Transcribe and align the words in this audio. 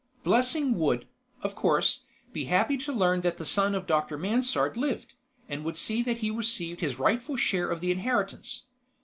Blessing 0.23 0.79
would, 0.79 1.05
of 1.43 1.53
course, 1.53 2.05
be 2.33 2.45
happy 2.45 2.75
to 2.75 2.91
learn 2.91 3.21
that 3.21 3.39
a 3.39 3.45
son 3.45 3.75
of 3.75 3.85
Dr. 3.85 4.17
Mansard 4.17 4.75
lived, 4.75 5.13
and 5.47 5.63
would 5.63 5.77
see 5.77 6.01
that 6.01 6.17
he 6.25 6.31
received 6.31 6.79
his 6.81 6.97
rightful 6.97 7.37
share 7.37 7.69
of 7.69 7.81
the 7.81 7.91
inheritance. 7.91 8.63